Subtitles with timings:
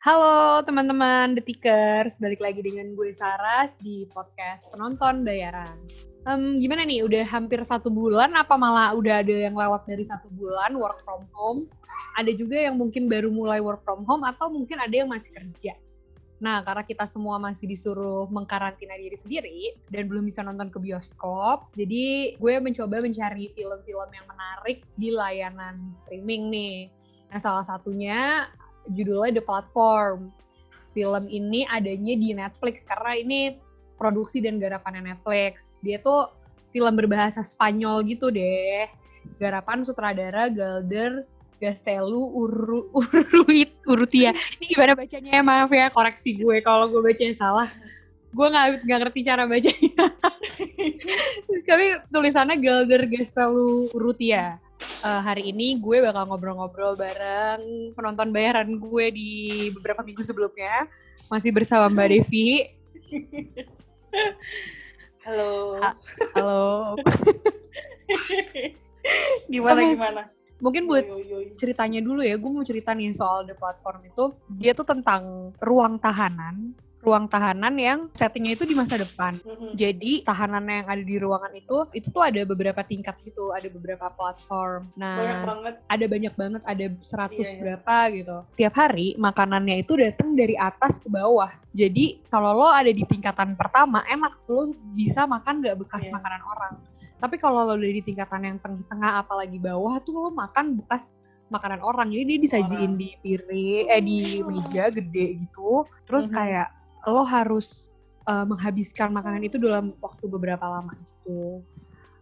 [0.00, 5.76] Halo teman-teman Detikers, balik lagi dengan gue Saras di podcast penonton bayaran.
[6.24, 10.32] Um, gimana nih, udah hampir satu bulan apa malah udah ada yang lewat dari satu
[10.32, 11.68] bulan work from home?
[12.16, 15.76] Ada juga yang mungkin baru mulai work from home atau mungkin ada yang masih kerja.
[16.40, 21.76] Nah, karena kita semua masih disuruh mengkarantina diri sendiri dan belum bisa nonton ke bioskop,
[21.76, 26.88] jadi gue mencoba mencari film-film yang menarik di layanan streaming nih.
[27.28, 28.48] Nah, salah satunya
[28.94, 30.30] judulnya The Platform.
[30.90, 33.40] Film ini adanya di Netflix karena ini
[33.94, 35.78] produksi dan garapannya Netflix.
[35.84, 36.32] Dia tuh
[36.74, 38.90] film berbahasa Spanyol gitu deh.
[39.38, 41.22] Garapan sutradara Galder
[41.60, 44.32] Gastelu Uru, Uruit Urutia.
[44.58, 45.42] Ini gimana bacanya ya?
[45.44, 47.68] Maaf ya, koreksi gue kalau gue bacanya salah.
[48.32, 50.04] Gue nggak nggak ngerti cara bacanya.
[51.68, 54.56] Tapi tulisannya Galder Gastelu Urutia.
[55.00, 59.32] Uh, hari ini gue bakal ngobrol-ngobrol bareng penonton bayaran gue di
[59.76, 60.88] beberapa minggu sebelumnya.
[61.32, 62.68] Masih bersama Mbak Devi.
[65.24, 65.80] Halo.
[65.80, 65.90] Ha
[66.36, 66.96] halo.
[69.52, 70.22] gimana gimana?
[70.60, 71.04] mungkin buat
[71.56, 74.24] ceritanya dulu ya, gue mau cerita nih soal The Platform itu,
[74.60, 79.36] dia tuh tentang ruang tahanan, ruang tahanan yang settingnya itu di masa depan.
[79.40, 79.72] Mm-hmm.
[79.76, 84.12] Jadi tahanan yang ada di ruangan itu, itu tuh ada beberapa tingkat gitu, ada beberapa
[84.12, 84.92] platform.
[85.00, 85.74] Nah, banyak banget.
[85.88, 87.56] ada banyak banget, ada 100 iya, iya.
[87.56, 88.36] berapa gitu.
[88.60, 91.50] Tiap hari makanannya itu datang dari atas ke bawah.
[91.72, 96.14] Jadi kalau lo ada di tingkatan pertama, enak lo bisa makan gak bekas yeah.
[96.20, 96.74] makanan orang
[97.20, 101.20] tapi kalau lo udah di tingkatan yang tengah apalagi bawah tuh lo makan bekas
[101.52, 102.08] makanan orang.
[102.08, 105.84] Jadi dia disajiin di piring, eh di meja gede gitu.
[106.08, 106.38] Terus mm -hmm.
[106.40, 106.68] kayak
[107.06, 107.88] lo harus
[108.28, 111.64] uh, menghabiskan makanan itu dalam waktu beberapa lama gitu.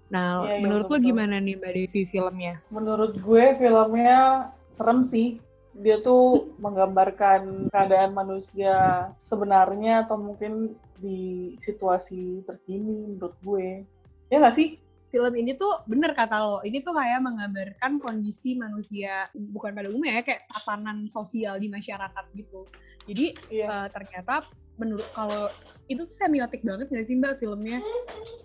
[0.09, 2.55] Nah, ya, menurut ya, lo gimana nih Mbak Devi filmnya?
[2.73, 5.41] Menurut gue filmnya serem sih.
[5.79, 13.87] Dia tuh menggambarkan keadaan manusia sebenarnya atau mungkin di situasi terkini menurut gue.
[14.33, 14.69] Ya nggak sih?
[15.09, 20.21] film ini tuh bener kata lo, ini tuh kayak menggambarkan kondisi manusia bukan pada umumnya
[20.21, 22.69] ya kayak tatanan sosial di masyarakat gitu.
[23.09, 23.69] Jadi yeah.
[23.73, 24.45] uh, ternyata
[24.79, 25.51] menurut kalau
[25.91, 27.83] itu tuh semiotik banget gak sih mbak filmnya?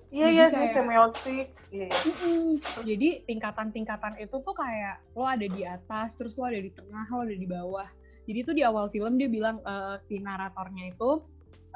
[0.09, 1.47] Iya iya kayak, semiotik.
[1.69, 1.89] Iya.
[2.81, 7.25] Jadi tingkatan-tingkatan itu tuh kayak lo ada di atas, terus lo ada di tengah, lo
[7.25, 7.87] ada di bawah.
[8.23, 11.21] Jadi tuh di awal film dia bilang uh, si naratornya itu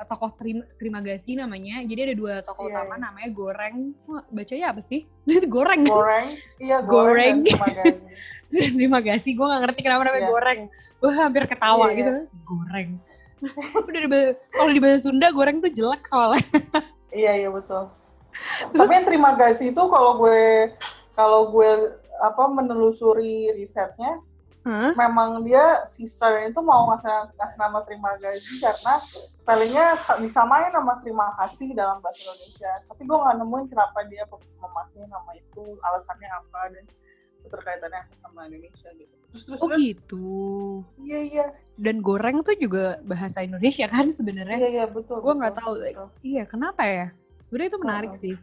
[0.05, 1.81] tokoh terima, terima kasih namanya.
[1.81, 2.85] Jadi ada dua tokoh yeah.
[2.85, 3.03] utama iya.
[3.09, 3.77] namanya Goreng.
[4.05, 5.09] Wah, bacanya apa sih?
[5.55, 5.81] goreng.
[5.89, 6.27] Goreng.
[6.61, 7.41] Iya, goreng.
[7.41, 7.75] goreng.
[7.81, 8.09] kasih.
[8.53, 9.31] terima kasih.
[9.37, 10.31] Gue gak ngerti kenapa namanya yeah.
[10.31, 10.59] goreng.
[11.01, 12.11] Gue hampir ketawa yeah, gitu.
[12.13, 12.45] Yeah.
[12.45, 12.89] Goreng.
[13.87, 16.45] Udah kalau di bahasa Sunda goreng tuh jelek soalnya.
[17.13, 17.89] iya, iya betul.
[18.73, 20.71] Terus, Tapi yang terima kasih itu kalau gue
[21.17, 24.21] kalau gue apa menelusuri risetnya
[24.67, 24.91] hmm?
[24.93, 28.93] memang dia si Sterling itu mau ngasih, ngasih nama terima kasih karena
[29.41, 29.85] spellingnya
[30.21, 32.71] disamain nama terima kasih dalam bahasa Indonesia.
[32.91, 34.23] Tapi gue nggak nemuin kenapa dia
[34.59, 36.85] memakai nama itu, alasannya apa dan
[37.47, 39.15] keterkaitannya sama Indonesia gitu.
[39.31, 40.27] Terus terus oh terus, gitu.
[41.01, 41.45] Iya iya.
[41.79, 44.59] Dan goreng tuh juga bahasa Indonesia kan sebenarnya.
[44.59, 45.23] Iya iya betul.
[45.23, 45.71] Gue nggak tahu.
[45.79, 46.07] Betul.
[46.21, 47.07] Iya kenapa ya?
[47.47, 48.19] Sebenarnya itu menarik oh.
[48.19, 48.35] sih.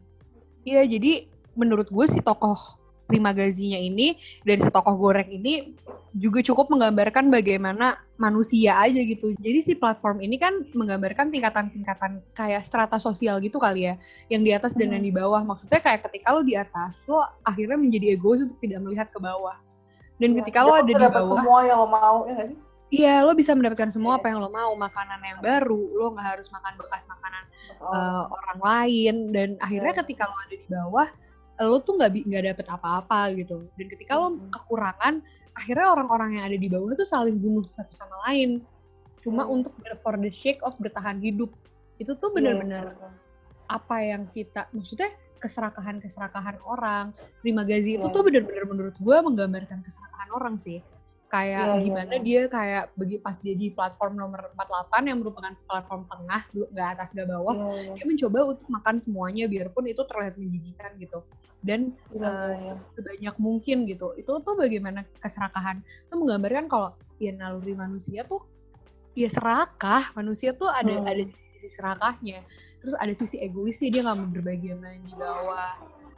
[0.64, 1.12] Iya jadi
[1.54, 4.16] menurut gue si tokoh Prima Gazinya ini
[4.48, 5.76] dan si tokoh goreng ini
[6.14, 9.34] juga cukup menggambarkan bagaimana manusia aja gitu.
[9.42, 13.94] Jadi si platform ini kan menggambarkan tingkatan-tingkatan kayak strata sosial gitu kali ya,
[14.30, 15.42] yang di atas dan yang di bawah.
[15.42, 19.58] Maksudnya kayak ketika lo di atas, lo akhirnya menjadi egois untuk tidak melihat ke bawah.
[20.22, 22.58] Dan ya, ketika lo ada di bawah, semua yang lo mau ya gak sih?
[22.94, 26.46] Iya, lo bisa mendapatkan semua apa yang lo mau, makanan yang baru, lo nggak harus
[26.54, 27.42] makan bekas makanan
[27.82, 27.90] oh.
[27.90, 31.08] uh, orang lain, dan akhirnya ketika lo ada di bawah,
[31.62, 35.22] lo tuh nggak nggak dapet apa-apa gitu dan ketika lo kekurangan
[35.54, 38.58] akhirnya orang-orang yang ada di bawah tuh saling bunuh satu sama lain
[39.22, 39.54] cuma hmm.
[39.60, 39.72] untuk
[40.02, 41.48] for the sake of bertahan hidup
[42.02, 43.14] itu tuh iya, benar-benar yeah,
[43.70, 47.98] apa yang kita maksudnya keserakahan keserakahan orang terima gazi yeah.
[48.02, 48.14] itu iya.
[48.14, 50.82] tuh benar-benar menurut gue menggambarkan keserakahan orang sih
[51.34, 55.18] kayak yeah, iya, gimana yeah, dia kayak bagi pas dia di platform nomor 48 yang
[55.18, 57.94] merupakan platform tengah nggak atas nggak bawah yeah, yeah.
[57.98, 61.18] dia mencoba untuk makan semuanya biarpun itu terlihat menjijikan gitu.
[61.64, 62.78] Dan yeah, uh, yeah.
[62.94, 64.12] sebanyak mungkin gitu.
[64.14, 65.80] Itu tuh bagaimana keserakahan?
[66.06, 68.44] Itu menggambarkan kalau ya naluri manusia tuh
[69.18, 70.12] ya serakah.
[70.14, 71.08] Manusia tuh ada hmm.
[71.08, 71.22] ada
[71.56, 72.44] sisi serakahnya.
[72.84, 75.72] Terus ada sisi egois sih dia nggak mau berbagi sama yang di bawah.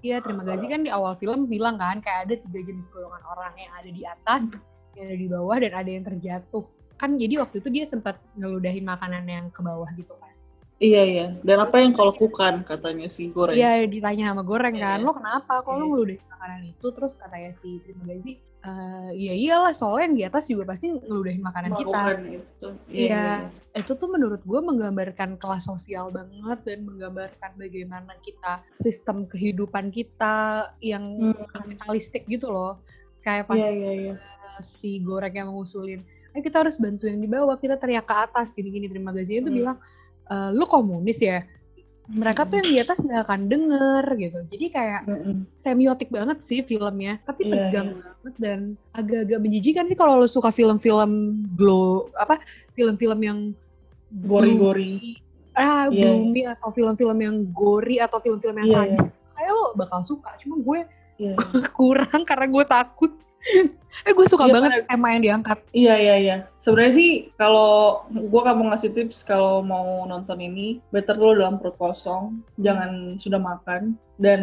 [0.04, 3.54] Iya, terima kasih kan di awal film bilang kan kayak ada tiga jenis golongan orang
[3.56, 4.54] yang ada di atas,
[4.96, 6.64] yang ada di bawah dan ada yang terjatuh
[6.96, 10.32] kan jadi waktu itu dia sempat ngeludahin makanan yang ke bawah gitu kan
[10.80, 14.76] iya iya dan Terus apa yang kau lakukan katanya si goreng iya ditanya sama goreng
[14.80, 15.06] kan iya.
[15.06, 15.80] lo kenapa kok iya.
[15.80, 18.34] lo ngeludahin makanan itu terus katanya si terima kasih
[18.66, 22.00] uh, ya iyalah soalnya yang di atas juga pasti ngeludahin makanan kita.
[22.26, 22.68] Itu.
[22.90, 23.26] Iya, iya,
[23.72, 29.94] iya, itu tuh menurut gue menggambarkan kelas sosial banget dan menggambarkan bagaimana kita sistem kehidupan
[29.94, 31.46] kita yang hmm.
[31.54, 32.82] kapitalistik gitu loh.
[33.26, 34.16] Kayak pas yeah, yeah, yeah.
[34.54, 38.14] Uh, si goreng yang mengusulin, eh kita harus bantu yang di bawah, kita teriak ke
[38.14, 39.58] atas gini-gini terima kasih itu hmm.
[39.58, 39.76] bilang,
[40.30, 41.42] e, lu komunis ya?
[42.06, 45.36] mereka tuh yang di atas nggak akan denger gitu jadi kayak mm-hmm.
[45.58, 47.98] semiotik banget sih filmnya tapi yeah, tegang yeah.
[47.98, 48.58] banget dan
[48.94, 52.38] agak-agak menjijikan sih kalau lo suka film-film glow apa
[52.78, 53.38] film-film yang
[54.22, 55.18] gori-gori
[55.58, 56.14] ah yeah.
[56.14, 59.34] gloomy atau film-film yang gori atau film-film yang yeah, sadis yeah.
[59.34, 60.80] kayak lo bakal suka cuma gue
[61.22, 61.36] yeah.
[61.72, 63.12] kurang karena gue takut
[64.04, 65.58] eh gue suka iya, banget pada, tema yang diangkat.
[65.70, 66.36] Iya iya iya.
[66.58, 71.62] Sebenarnya sih kalau gue gak mau ngasih tips kalau mau nonton ini, better lo dalam
[71.62, 73.94] perut kosong, jangan sudah makan.
[74.18, 74.42] Dan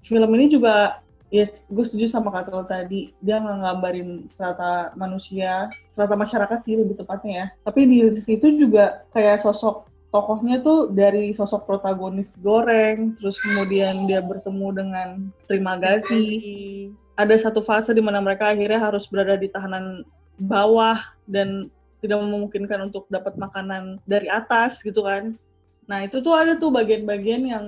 [0.00, 5.68] film ini juga ya gue setuju sama kata lo tadi dia nggak ngambarin strata manusia
[5.92, 11.36] strata masyarakat sih lebih tepatnya ya tapi di situ juga kayak sosok tokohnya tuh dari
[11.36, 15.08] sosok protagonis goreng terus kemudian dia bertemu dengan
[15.44, 16.88] terima kasih
[17.18, 20.06] ada satu fase di mana mereka akhirnya harus berada di tahanan
[20.38, 21.68] bawah dan
[21.98, 25.34] tidak memungkinkan untuk dapat makanan dari atas gitu kan.
[25.90, 27.66] Nah itu tuh ada tuh bagian-bagian yang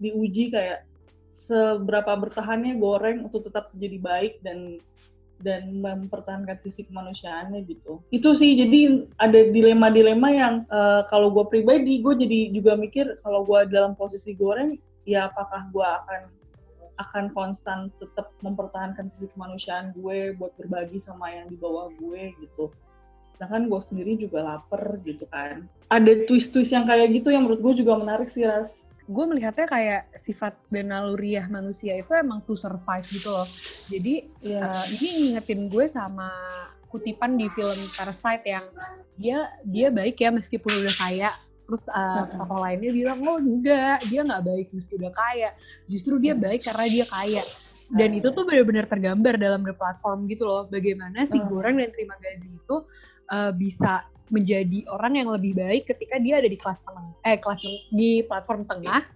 [0.00, 0.88] diuji kayak
[1.28, 4.80] seberapa bertahannya goreng untuk tetap jadi baik dan
[5.44, 8.00] dan mempertahankan sisi kemanusiaannya gitu.
[8.08, 13.44] Itu sih jadi ada dilema-dilema yang uh, kalau gue pribadi gue jadi juga mikir kalau
[13.44, 16.20] gue dalam posisi goreng ya apakah gue akan
[16.96, 22.72] akan konstan tetap mempertahankan sisi kemanusiaan gue buat berbagi sama yang di bawah gue gitu.
[23.36, 25.68] Sedangkan gue sendiri juga lapar gitu kan.
[25.92, 28.88] Ada twist-twist yang kayak gitu yang menurut gue juga menarik sih Ras.
[29.06, 33.46] Gue melihatnya kayak sifat dan naluriah manusia itu emang to survive gitu loh.
[33.86, 34.66] Jadi yeah.
[34.66, 34.70] Iya.
[34.70, 36.30] uh, ini ngingetin gue sama
[36.90, 38.66] kutipan di film Parasite yang
[39.18, 41.30] dia dia baik ya meskipun udah kaya.
[41.66, 45.50] Terus uh, tokoh lainnya bilang oh enggak dia nggak baik meski udah kaya.
[45.86, 47.42] Justru dia baik karena dia kaya.
[47.86, 50.66] Dan itu tuh benar-benar tergambar dalam the platform gitu loh.
[50.66, 52.82] Bagaimana si Goreng dan Terima Gazi itu
[53.30, 57.60] uh, bisa menjadi orang yang lebih baik ketika dia ada di kelas menengah eh kelas
[57.94, 59.06] di platform tengah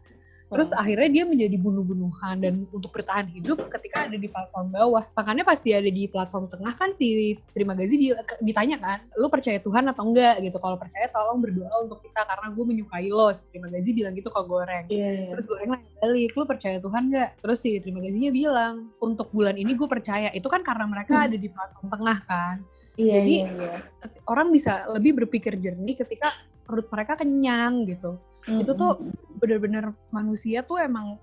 [0.51, 5.07] Terus akhirnya dia menjadi bunuh-bunuhan dan untuk bertahan hidup ketika ada di platform bawah.
[5.15, 8.11] Makanya pas dia ada di platform tengah kan si Terima Gazi
[8.43, 10.59] ditanya kan, lu percaya Tuhan atau enggak gitu.
[10.59, 13.31] Kalau percaya tolong berdoa untuk kita karena gue menyukai lo.
[13.31, 14.91] Si Terima Gazi bilang gitu ke Goreng.
[14.91, 15.31] Yeah, yeah.
[15.39, 17.31] Terus Goreng nanya balik, lu percaya Tuhan enggak?
[17.39, 20.35] Terus si Terima Gazinya bilang, untuk bulan ini gue percaya.
[20.35, 21.27] Itu kan karena mereka hmm.
[21.31, 22.57] ada di platform tengah kan.
[23.01, 23.81] Yeah, Jadi yeah, yeah.
[24.29, 26.37] orang bisa lebih berpikir jernih ketika
[26.69, 29.01] perut mereka kenyang gitu hmm Itu tuh
[29.41, 31.17] bener-bener manusia tuh emang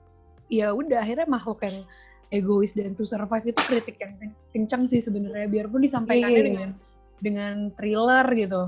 [0.50, 1.85] ya udah akhirnya makhluk yang
[2.33, 4.13] egois dan to survive itu kritik yang
[4.51, 6.50] kencang sih sebenarnya biarpun disampaikannya yeah, yeah.
[6.50, 6.69] dengan
[7.18, 8.62] dengan thriller gitu.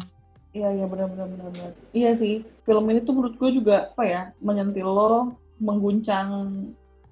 [0.50, 1.71] Iya iya benar benar benar benar.
[1.94, 6.29] Iya sih film ini tuh menurut gue juga apa ya menyentil lo, mengguncang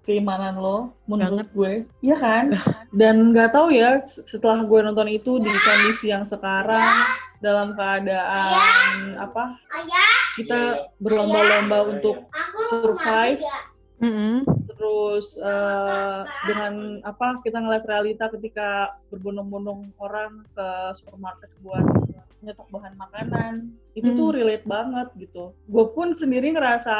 [0.07, 1.51] keimanan lo menurut Banget.
[1.51, 2.55] gue, iya kan?
[2.95, 7.03] Dan nggak tahu ya setelah gue nonton itu di kondisi yang sekarang
[7.43, 9.59] dalam keadaan apa?
[10.37, 12.29] kita berlomba-lomba untuk
[12.71, 13.41] survive.
[13.97, 14.35] Mm -hmm.
[14.77, 21.81] Terus uh, dengan apa kita ngeliat realita ketika berbondong-bondong orang ke supermarket buat
[22.45, 24.17] nyetok bahan makanan itu mm.
[24.21, 25.57] tuh relate banget gitu.
[25.65, 26.95] Gue pun sendiri ngerasa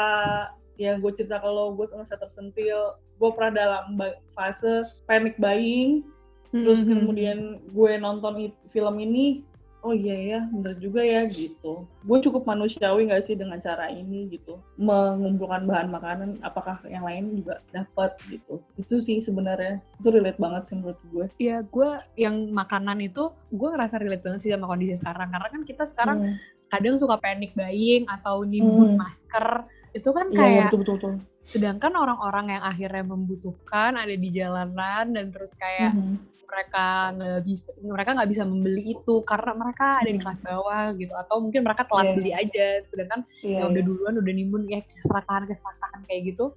[0.78, 2.96] ya gue cerita kalau gue ngerasa tersentil.
[3.18, 3.98] Gue pernah dalam
[4.32, 6.06] fase panic buying.
[6.48, 6.64] Mm -hmm.
[6.64, 7.38] Terus kemudian
[7.74, 9.44] gue nonton film ini
[9.86, 14.26] oh iya ya bener juga ya gitu gue cukup manusiawi gak sih dengan cara ini
[14.34, 20.40] gitu mengumpulkan bahan makanan apakah yang lain juga dapat gitu itu sih sebenarnya itu relate
[20.40, 24.66] banget sih menurut gue iya gue yang makanan itu gue ngerasa relate banget sih sama
[24.66, 26.36] kondisi sekarang karena kan kita sekarang hmm.
[26.74, 29.00] kadang suka panic buying atau nimbun hmm.
[29.00, 29.62] masker
[29.96, 31.14] itu kan iya, iya, kayak ya, betul, betul, betul
[31.48, 36.20] sedangkan orang-orang yang akhirnya membutuhkan ada di jalanan dan terus kayak mm-hmm.
[36.44, 41.12] mereka nggak bisa mereka nggak bisa membeli itu karena mereka ada di kelas bawah gitu
[41.16, 42.16] atau mungkin mereka telat yeah.
[42.20, 43.88] beli aja sedangkan yeah, yang udah iya.
[43.88, 46.52] duluan udah nimbun ya keserakahan keserakahan kayak gitu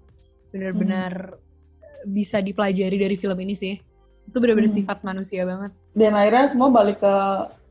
[0.51, 2.11] benar-benar mm-hmm.
[2.11, 3.79] bisa dipelajari dari film ini sih
[4.27, 4.87] itu benar-benar mm-hmm.
[4.91, 7.15] sifat manusia banget dan akhirnya semua balik ke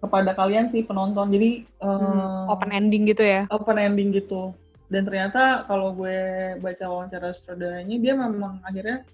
[0.00, 4.56] kepada kalian sih penonton jadi hmm, open ending gitu ya open ending gitu
[4.90, 6.18] dan ternyata kalau gue
[6.58, 9.06] baca wawancara sutradaranya dia memang akhirnya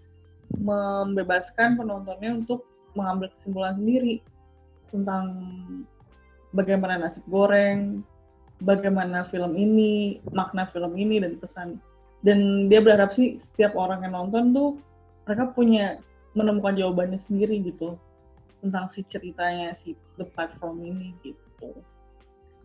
[0.56, 2.64] membebaskan penontonnya untuk
[2.96, 4.24] mengambil kesimpulan sendiri
[4.88, 5.24] tentang
[6.56, 8.00] bagaimana nasib goreng,
[8.64, 11.76] bagaimana film ini, makna film ini dan pesan.
[12.24, 14.70] Dan dia berharap sih setiap orang yang nonton tuh
[15.28, 16.00] mereka punya
[16.32, 18.00] menemukan jawabannya sendiri gitu.
[18.64, 21.76] tentang si ceritanya si the platform ini gitu.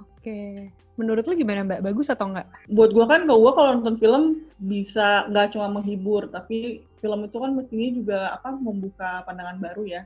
[0.01, 1.81] Oke, menurut lu gimana Mbak?
[1.86, 2.48] Bagus atau enggak?
[2.70, 4.24] Buat gue kan, gue kalau nonton film
[4.62, 10.01] bisa nggak cuma menghibur, tapi film itu kan mestinya juga apa membuka pandangan baru ya.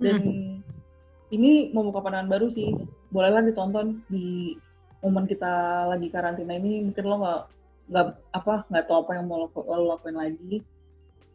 [0.00, 0.54] Dan hmm.
[1.34, 2.72] ini membuka pandangan baru sih.
[3.12, 4.56] Bolehlah ditonton di
[5.04, 6.84] momen kita lagi karantina ini.
[6.88, 7.40] Mungkin lo nggak
[7.90, 8.06] nggak
[8.38, 10.62] apa nggak tahu apa yang mau lo, lo lakuin lagi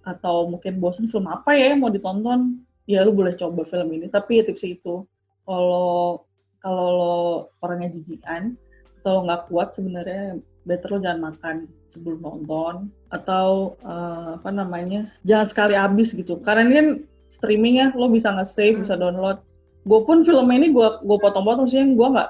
[0.08, 4.08] atau mungkin bosan film apa ya yang mau ditonton ya lu boleh coba film ini
[4.08, 5.04] tapi ya tips itu
[5.44, 6.24] kalau
[6.66, 7.18] kalau lo
[7.62, 8.58] orangnya jijian
[9.06, 11.56] atau lo nggak kuat sebenarnya better lo jangan makan
[11.94, 12.90] sebelum nonton.
[13.14, 16.42] Atau uh, apa namanya jangan sekali habis gitu.
[16.42, 16.88] Karena ini kan
[17.30, 19.46] streaming ya lo bisa nge-save bisa download.
[19.86, 22.30] Gue pun film ini gue gue potong-potong sih gue nggak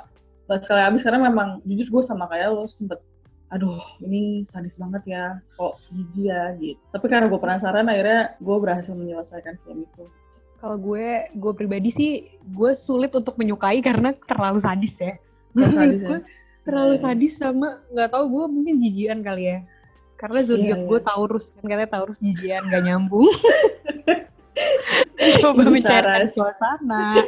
[0.51, 1.07] nggak sekali habis.
[1.07, 2.99] Karena memang jujur gue sama kayak lo sempet
[3.53, 5.25] aduh ini sadis banget ya
[5.55, 6.81] kok jijik ya gitu.
[6.91, 10.03] Tapi karena gue penasaran akhirnya gue berhasil menyelesaikan film itu
[10.65, 15.13] kalau gue, gue pribadi sih, gue sulit untuk menyukai karena terlalu sadis ya.
[15.53, 16.19] Terlalu sadis ya?
[16.65, 17.03] terlalu iya.
[17.05, 19.61] sadis sama nggak tahu gue mungkin jijian kali ya.
[20.17, 20.89] Karena zodiak yeah, yeah.
[20.89, 23.29] gue Taurus kan katanya Taurus jijian gak nyambung.
[25.45, 27.21] Coba mencairkan suasana.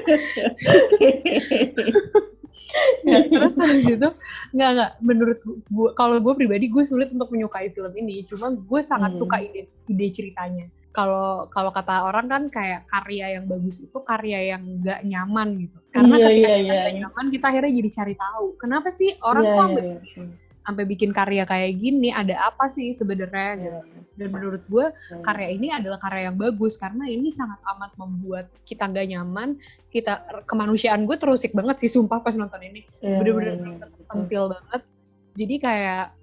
[3.05, 4.09] ya, terus habis itu
[4.57, 8.81] nggak nggak menurut gue kalau gue pribadi gue sulit untuk menyukai film ini cuma gue
[8.81, 9.19] sangat hmm.
[9.21, 10.65] suka ide ide ceritanya
[10.97, 15.77] kalau kalau kata orang kan kayak karya yang bagus itu karya yang nggak nyaman gitu
[15.93, 16.81] karena iya, ketika iya, kita iya.
[16.81, 19.97] gak nyaman kita akhirnya jadi cari tahu kenapa sih orang iya, kok iya, iya.
[20.01, 20.25] Bikin,
[20.67, 23.77] sampai bikin karya kayak gini ada apa sih sebenarnya iya, gitu.
[23.77, 24.01] Iya.
[24.17, 25.21] dan menurut gue iya.
[25.21, 29.49] karya ini adalah karya yang bagus karena ini sangat amat membuat kita nggak nyaman
[29.93, 34.81] kita kemanusiaan gue terusik banget sih sumpah pas nonton ini iya, bener-bener iya, iya, banget
[35.37, 36.16] jadi kayak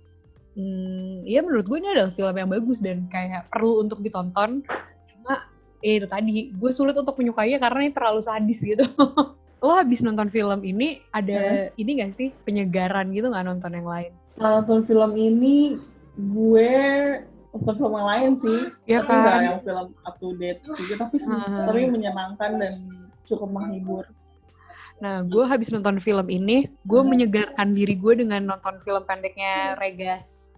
[0.54, 4.62] hmm, ya menurut gue ini adalah film yang bagus dan kayak perlu untuk ditonton
[5.10, 5.46] cuma
[5.84, 8.86] ya itu tadi gue sulit untuk menyukainya karena ini terlalu sadis gitu
[9.64, 11.80] lo habis nonton film ini ada hmm?
[11.80, 15.80] ini gak sih penyegaran gitu nggak nonton yang lain setelah nonton film ini
[16.20, 16.72] gue
[17.56, 19.40] nonton film yang lain sih ya tapi kan?
[19.40, 21.64] yang film up to date juga tapi hmm.
[21.64, 22.74] tapi menyenangkan dan
[23.24, 24.04] cukup menghibur
[25.02, 30.54] Nah, gue habis nonton film ini, gue menyegarkan diri gue dengan nonton film pendeknya Regas.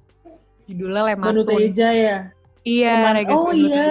[0.69, 1.47] Judulnya Lemantun.
[1.47, 2.19] Teja ya?
[2.67, 3.91] Iya, Leman Regas oh, Banu iya.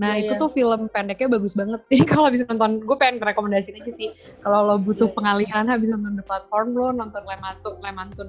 [0.00, 0.40] Nah, yeah, itu yeah.
[0.40, 1.80] tuh film pendeknya bagus banget.
[1.92, 4.10] Jadi kalau habis nonton, gue pengen rekomendasiin aja sih.
[4.40, 5.16] Kalau lo butuh yeah.
[5.16, 7.74] pengalihan habis nonton The Platform, lo nonton Lemantun.
[7.84, 8.28] Lemantun.